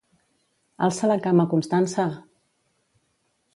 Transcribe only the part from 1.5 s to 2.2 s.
Constança!